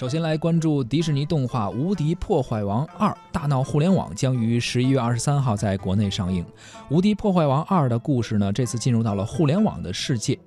[0.00, 6.42] 首先来关注迪士尼动画《无敌破坏王二：大闹互联网》将于十一月二十三号在国内上映。
[6.88, 10.38] 《无敌破坏王二》的故事呢，这次进入到了互联网的世界。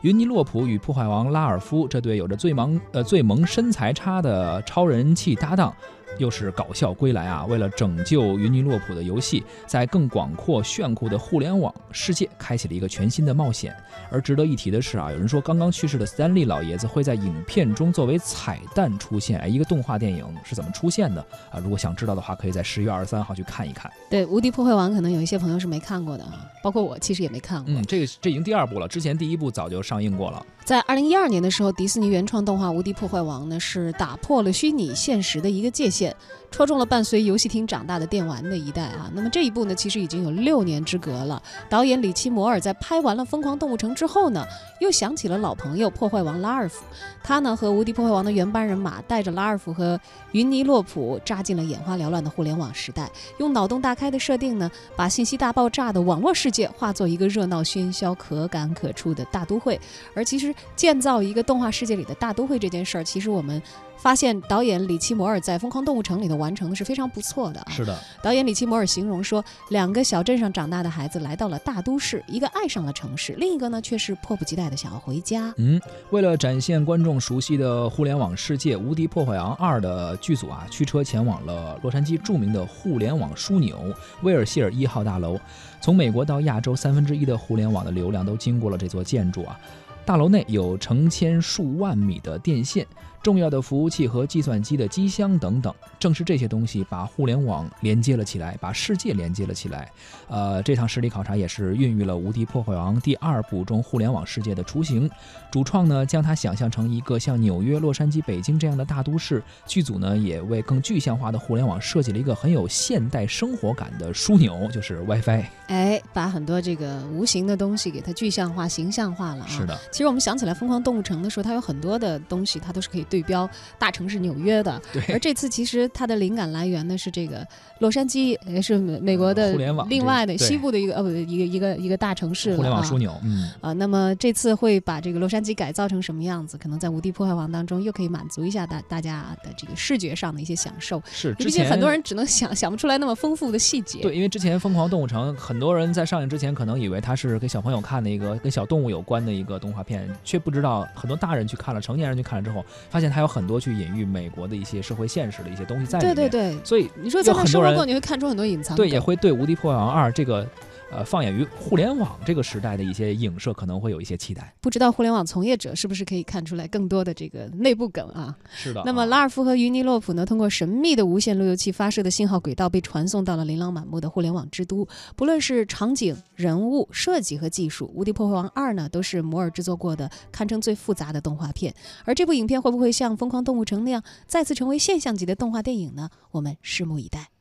[0.00, 5.76] 云尼洛普与破坏王拉尔夫这对有着最萌呃最萌身材差的超人气搭档。
[6.18, 7.44] 又是搞笑归来啊！
[7.46, 13.74] 为了拯救云尼洛普的游戏，在更广阔炫酷的互联网世界开启了一个全新的冒险。
[14.10, 19.38] 而值得一提的是啊，有人说刚刚去世的斯坦利老爷子会在影片中作为彩蛋出现。
[19.38, 21.20] 哎，一个动画电影是怎么出现的
[21.50, 21.58] 啊？
[21.58, 23.90] 如果想知道的话，可以在十月二十三号去看一看。
[24.10, 27.72] 对，《无敌破坏王》可能有一些朋友是没看过的啊，包括我其实也没看过。
[27.74, 30.44] 嗯，这个这已经第二部了，之前第一部早就上映过了。
[30.64, 36.01] 在二零一二年的时候，迪士尼原创动画《无敌破坏王》呢是打破了虚拟现实的一个界限，
[36.50, 39.10] 戳中了伴随游戏厅长大的电玩的一代啊。
[39.14, 41.42] 那么这一部呢，其实已经有六年之隔了。
[41.68, 44.46] 导演里奇摩尔在拍完了《疯狂动物城》之后呢，
[44.80, 46.84] 又想起了老朋友破坏王拉尔夫，
[47.22, 50.00] 他呢和《无敌破坏王》的原班人马，带着拉尔夫和
[50.32, 59.78] 云尼洛普扎进了眼花缭乱的互联网时代，用脑洞大开的设定呢，把信息大爆炸的网络世界化作一个热闹喧嚣、可感可触的大都会。
[60.14, 60.54] 而其实。
[60.76, 63.60] 建造一个动画世界里的大都会这件事儿，其实我们
[63.96, 67.64] 发现导演里奇摩尔在《疯狂动物城》里头完成的是非常不错的。
[67.68, 75.52] 是的，导演里奇摩尔形容说，两个小镇上长大的孩子来到了大都市，一个爱上了城市，另一个呢却是迫不及待的想要回家。
[75.58, 83.78] 嗯，为了展现观众熟悉的互联网世界，《无敌破坏王二》的剧组啊，驱车前往了洛杉矶著名的互联网枢纽
[84.22, 85.38] 威尔希尔一号大楼。
[85.80, 89.58] 从美国到亚洲，三分之一的互联网的流量都经过了这座建筑啊。
[90.04, 92.86] 大楼内有成千数万米的电线。
[93.22, 99.88] 重要的服务器和计算机的机箱等等，正是这些东西把互联网连接了起来，把世界连接了起来。
[100.26, 105.08] 呃，这趟实地考察也是孕育了《无敌破坏王》第二部中互联网世界的雏形。
[105.52, 115.44] 主创呢将它想象成一个像纽约、洛杉矶、北京这样的大都市，剧组呢也为更具象化的互联网设计了一个很有现代生活感的枢纽，就是 WiFi。
[115.68, 119.46] 哎，把很多这个无形的东西给它具象化、形象化了。
[119.46, 119.78] 是的。
[119.92, 123.06] 其实我们想起来《疯狂动物城》的时候，它有很多的东西，它都是可以。
[123.12, 123.46] 对标
[123.78, 124.80] 大城市纽约的，
[125.10, 127.46] 而这次其实它的灵感来源呢是这个
[127.80, 129.52] 洛杉矶，也是美国的
[129.88, 136.56] 另外的西部的一个呃不一个一个一个大城市互联网枢纽，嗯啊，那么这次会把这个洛杉矶改造成什么样子？
[136.56, 141.02] 可能在《无敌破坏王》当中又可以满足一下大大家的这个视觉上的一些享受。
[141.12, 144.00] 是，毕竟很多人只能想 想不出来那么丰富的细节。
[144.00, 153.72] 对，因为之前《疯狂动物城》，很多人在上映之前可能以为它是给小朋友看的一个跟小动物有关的一个动画片，却不知道很多大人去看了，成年人去看了之后，发现它有很多去。
[153.72, 158.76] 隐喻美国的一些社会现实的一些东西在里面，对对对，所以你说在那生活过，你会看出很多隐藏。
[158.76, 160.46] 对，也会对《无敌破坏王二》这个。
[160.92, 164.54] 呃，放眼于互联网这个时代的一些影射，可能会有一些期待。
[164.60, 168.36] 不知道互联网从业者是不是可以看出来更多的这个内部梗啊？
[168.54, 168.82] 是的。
[168.84, 174.86] 那么拉尔夫和于尼洛普呢，通过神秘的无线路由器发射的信号轨道，被传送到了琳琅满目的互联网之都。
[175.16, 181.74] 不论是场景、人物设计和技术，《无敌破坏王二》呢，都是摩尔制作过的堪称最复杂的动画片。
[182.04, 186.10] 而这部影片会不会像《疯狂动物城》那样再次成为现象级的动画电影呢？
[186.32, 187.31] 我们拭目以待。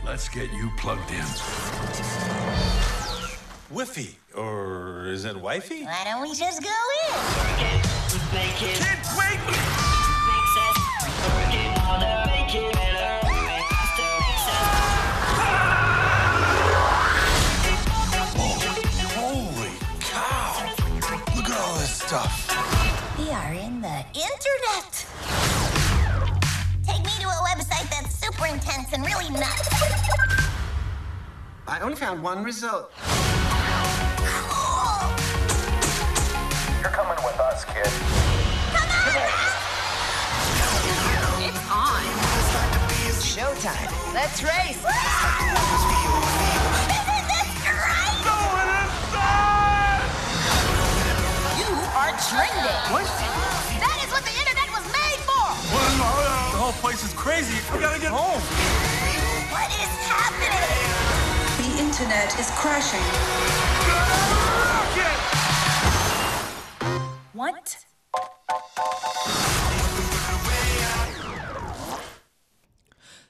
[0.00, 1.24] All right, let's get you plugged in.
[3.72, 5.84] Wiffy, or is it wifey?
[5.84, 7.20] Why don't we just go in?
[8.56, 8.80] Kids,
[9.18, 9.38] wait!
[19.14, 20.74] Holy cow!
[21.36, 22.32] Look at all this stuff.
[23.18, 25.06] We are in the internet.
[26.86, 29.68] Take me to a website that's super intense and really nuts.
[31.66, 32.92] I only found one result.
[34.16, 35.10] Cool.
[36.80, 37.86] You're coming with us, kid.
[38.72, 39.06] Come on!
[41.42, 42.02] It's on.
[43.20, 43.90] Showtime.
[44.14, 44.78] Let's race.
[44.78, 44.86] Isn't
[47.30, 48.24] this great?
[51.58, 52.80] You are trending.
[52.92, 53.29] What?
[56.90, 57.54] Place is crazy.
[57.72, 58.42] We gotta get home.
[59.54, 60.90] What is happening?
[61.60, 63.06] The internet is crashing.
[67.32, 67.76] What?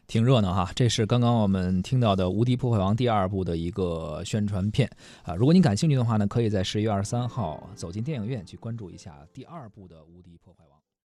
[0.07, 4.91] 挺热闹哈，这是刚刚我们听到的《无敌破坏王》第二部的一个宣传片
[5.23, 5.35] 啊。
[5.35, 10.80] 如果您感兴趣的话呢，可以在十一月二十三号走进电影院去关注一下第二部的《无敌破坏王》。